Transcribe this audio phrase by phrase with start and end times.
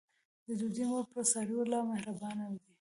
[0.45, 2.61] د دوی مور په څارویو لا مهربانه وي.